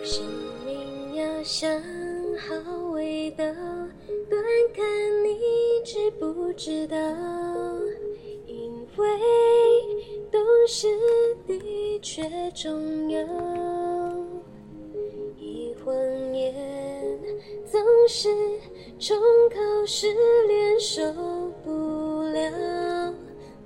[0.00, 0.24] 生
[0.64, 1.70] 命要想
[2.38, 4.42] 好味道，端
[4.74, 4.84] 看
[5.22, 5.38] 你
[5.84, 6.96] 知不知道。
[8.46, 9.06] 因为
[10.30, 10.88] 懂事
[11.46, 13.20] 的确重要，
[15.38, 15.94] 一谎
[16.34, 16.54] 言
[17.64, 18.28] 总是
[18.98, 19.16] 重
[19.50, 20.06] 考失
[20.46, 21.02] 恋受
[21.62, 23.14] 不了，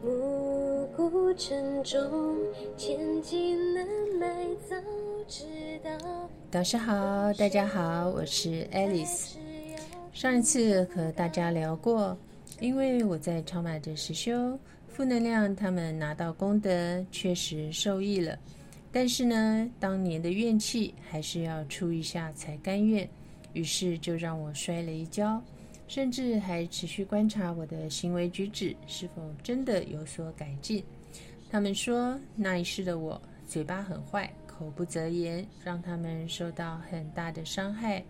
[0.03, 2.01] 暮鼓晨钟，
[2.77, 3.87] 千金难
[4.19, 4.77] 买早
[5.29, 5.45] 知
[5.83, 5.91] 道。
[6.51, 9.35] 导师好，大家好，我是 Alice。
[10.13, 12.17] 上一次和大家聊过，
[12.61, 14.59] 因为我在超马的实修。
[14.89, 18.39] 负能量，他们拿到功德，确实受益了。
[18.93, 23.09] 但是呢，当年的怨气还是要出一下才甘愿。
[23.53, 25.43] 于是就让我摔了一跤，
[25.89, 30.85] 甚至还持续观察我的行为举止是否真的有所改进。
[31.51, 38.03] 他们说那一世的我嘴巴很坏，口不择言，让他们受到很大的伤害。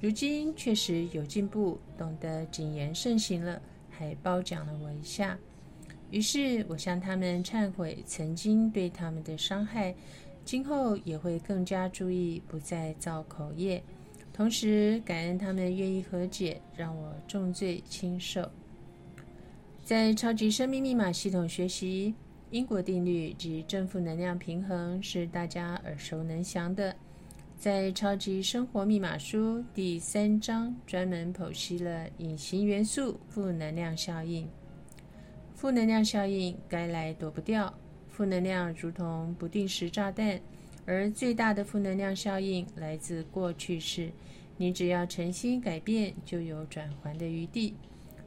[0.00, 5.38] 如今确实有进步，懂得谨言慎行了，还褒奖了我一下。
[6.10, 9.94] 于是我向他们忏悔曾经对他们的伤害，
[10.44, 13.82] 今后也会更加注意，不再造口业。
[14.32, 18.50] 同时感恩他们愿意和解，让我重罪轻受。
[19.84, 22.14] 在超级生命密码系统学习
[22.54, 26.94] 因果定律及正负能量平衡是大家耳熟能详的。
[27.58, 34.48] 在超级生活密码书第三章专门剖析了隐形元素负能量效应。
[35.56, 37.74] 负能量效应该来躲不掉，
[38.08, 40.40] 负能量如同不定时炸弹，
[40.86, 44.12] 而最大的负能量效应来自过去式。
[44.56, 47.74] 你只要诚心改变，就有转还的余地。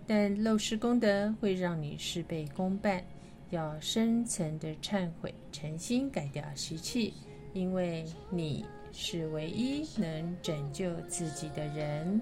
[0.06, 3.02] 但漏失功德会让你事倍功半，
[3.50, 7.14] 要深层的忏悔，诚心改掉习气，
[7.54, 12.22] 因为你是唯一能拯救自己的人。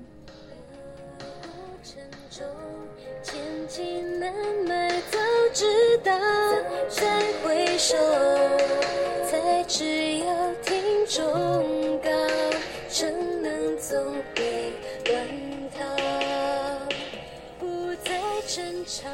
[3.24, 4.34] 千金难
[4.68, 5.18] 买，早
[5.54, 6.12] 知道
[6.90, 7.96] 再回首，
[9.26, 12.10] 才知要听忠告，
[12.88, 14.74] 怎能总被
[15.06, 15.84] 乱套，
[17.58, 19.10] 不再争吵。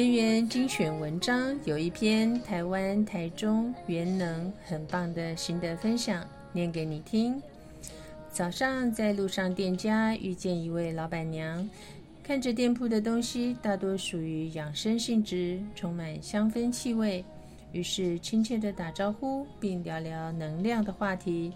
[0.00, 7.38] 天元精选文章有一篇台湾台中元能很棒的心得分享，念给你听。
[8.32, 11.68] 早上在路上，店家遇见一位老板娘，
[12.22, 17.22] 看着店铺的东西大多属于养生性质，充满香氛气味，
[17.70, 21.52] 于是亲切地打招呼，并聊聊能量的话题。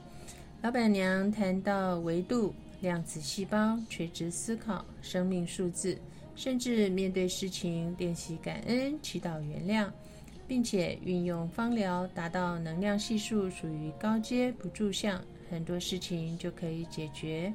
[0.60, 2.53] 老板娘谈到维度、
[2.83, 5.97] 量子细胞、垂直思考、生命数字，
[6.37, 9.91] 甚至面对事情练习感恩、祈祷原谅，
[10.47, 15.21] 并且运用芳疗达到能量系数属于高阶不住相。
[15.50, 17.53] 很多事情就可以解决。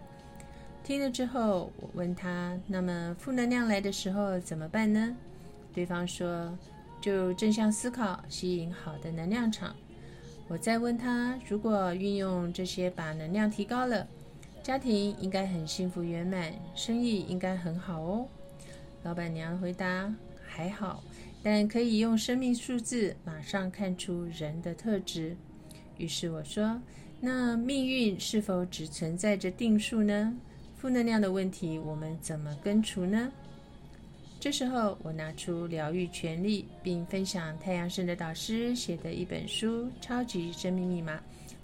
[0.84, 5.16] 听了之后，我问他：“那么负能量来的时候怎么办呢？”
[5.74, 6.58] 对方说
[7.02, 9.76] ：“就正向思考，吸引好的能量场。”
[10.48, 14.08] 我再问他：“如果运用这些把能量提高了，
[14.64, 18.28] 家庭应该很幸福圆满，生意应该很好哦？”
[19.04, 20.14] 老板娘回答
[20.48, 21.04] ：“还好，
[21.42, 25.36] 但可以用生命数字马上看出人的特质。”
[25.98, 26.82] 于是我说。
[27.22, 30.34] 那命运是否只存在着定数呢？
[30.78, 33.30] 负能量的问题，我们怎么根除呢？
[34.40, 41.18] 这时候，我拿出疗愈权利，并分享太阳神的导师写的一本书《超级生命密码》，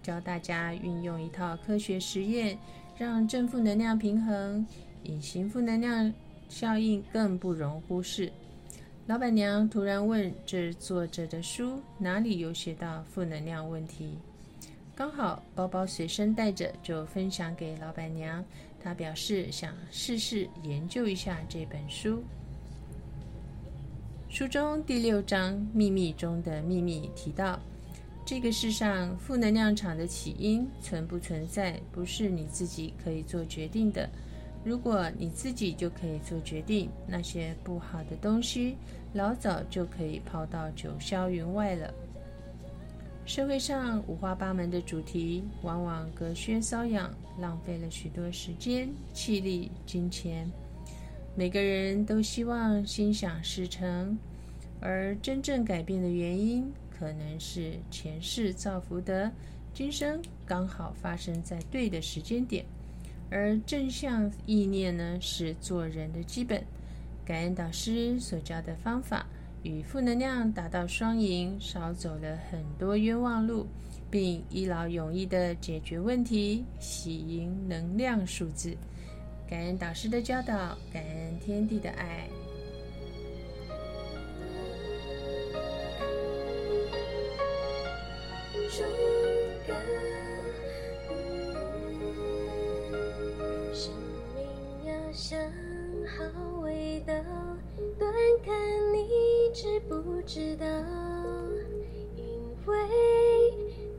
[0.04, 2.58] 教大家运用一套科学实验，
[2.98, 4.68] 让正负能量平衡，
[5.04, 6.14] 隐形负能量
[6.56, 8.32] 效应更不容忽视。
[9.08, 14.18] 老板娘突然问：“这作者的书哪里有写到负能量问题？”
[14.96, 18.42] 刚好包包随身带着，就分享给老板娘。
[18.82, 22.24] 她表示想试试研究一下这本书。
[24.30, 27.60] 书中第六章《秘密中的秘密》提到，
[28.26, 34.10] 这个世上负能量场的起因存不存在，不是你自己可以做决定的。
[34.66, 38.76] 如果你自己就可以做决定，那些不好的东西
[39.14, 41.94] 老早就可以抛到九霄云外了。
[43.28, 50.50] 社会上五花八门的主题，往往隔靴搔痒，浪费了许多时间、气力、金钱。
[51.36, 54.18] 每个人都希望心想事成，
[54.82, 59.32] 而真正改变的原因，可能是前世造福德，
[59.76, 62.66] 今生刚好发生在对的时间点。
[63.30, 66.64] 而正向意念呢，是做人的基本。
[67.26, 69.26] 感恩导师所教的方法。
[69.64, 73.66] 与负能量达到双赢，少走了很多冤枉路，
[74.12, 78.78] 并一劳永逸的解决问题，喜迎能量数字。
[79.50, 82.30] 感恩导师的教导，感恩天地的爱。
[100.26, 100.66] 知道，
[102.16, 102.26] 因
[102.66, 102.76] 为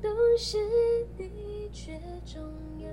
[0.02, 0.58] 懂事
[1.16, 1.30] 的
[1.72, 2.42] 确重
[2.80, 2.88] 要。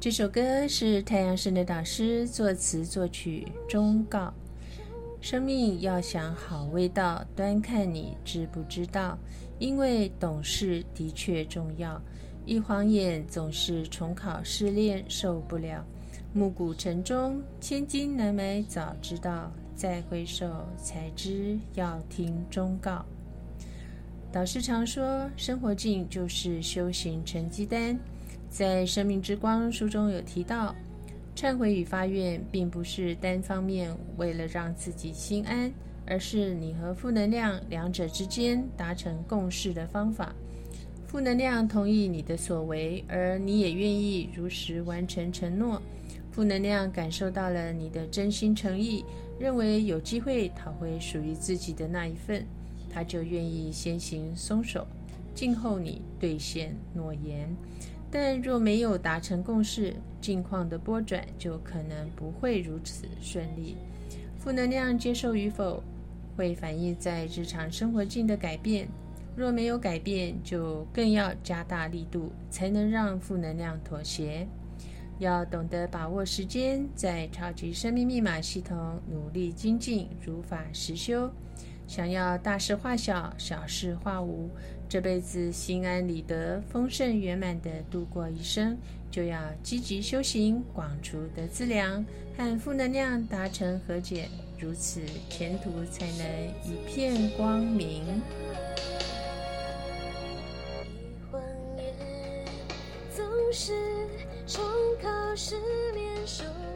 [0.00, 4.32] 这首歌是太阳神的导师作词作曲，忠告：
[5.20, 9.18] 生命要想好味道，端看你知不知道。
[9.58, 12.00] 因为懂事的确重要，
[12.46, 15.84] 一晃眼总是重考试炼，受不了。
[16.32, 23.04] 暮鼓晨钟，千金难买早知道，再回首才知要听忠告。
[24.32, 27.98] 导师常说，生活境就是修行成绩单。
[28.48, 30.74] 在《生命之光》书中有提到，
[31.36, 35.72] 忏悔与发愿并不是单方面为了让自己心安。
[36.06, 40.34] 而是你和负能量两者之间达成共识的方法。
[41.06, 45.80] 负能量同意你的所为，而你也愿意如实完成承诺。
[46.34, 49.04] 负能量感受到了你的真心诚意，
[49.38, 52.44] 认为有机会讨回属于自己的那一份，
[52.92, 54.84] 他就愿意先行松手，
[55.32, 57.48] 静候你兑现诺言。
[58.10, 63.76] 但若没有达成共识，境况的波转就可能不会如此顺利。
[64.36, 65.84] 负能量接受与否？
[66.36, 68.88] 会反映在日常生活境的改变，
[69.36, 74.48] 若没有改变，就更要加大力度，才能让负能量妥协。
[75.18, 81.30] 要懂得把握时间，在超级生命密码系统努力精进，如法实修。
[81.86, 84.48] 想要大事化小，小事化无，
[84.88, 88.76] 这辈子心安理得、丰盛圆满的度过一生，
[89.10, 92.02] 就要积极修行，广除得资粮，
[92.36, 94.28] 和负能量达成和解。
[94.58, 96.26] 如此，前途才能
[96.64, 98.02] 一片光明。
[101.76, 101.82] 一
[103.14, 103.72] 总是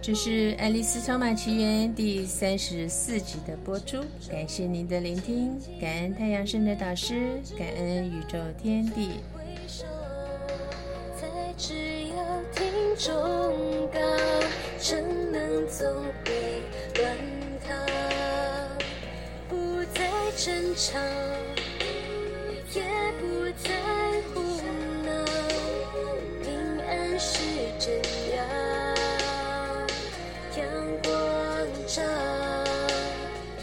[0.08, 4.02] 这是爱丽丝超马奇缘第三十四集的播出。
[4.30, 9.20] 感谢您的聆听感恩太阳圣的导师感恩宇宙天地。
[9.34, 9.84] 回首
[12.16, 12.72] 要听
[15.30, 15.66] 能
[19.46, 20.08] 不再
[20.38, 20.98] 争吵
[22.72, 22.82] 也
[23.20, 23.74] 不再
[24.32, 24.40] 胡
[25.04, 25.24] 闹
[26.42, 26.48] 平
[26.88, 27.42] 安是
[27.78, 27.94] 真
[28.34, 28.67] 要
[30.58, 30.66] 阳
[31.04, 31.12] 光
[31.86, 32.02] 照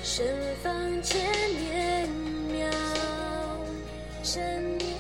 [0.01, 0.25] 盛
[0.63, 0.71] 放
[1.03, 1.21] 千
[1.59, 2.09] 年
[2.53, 2.69] 妙
[4.23, 4.41] 生
[4.79, 4.94] 命